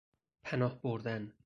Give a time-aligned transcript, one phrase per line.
[0.43, 1.33] پناه بردن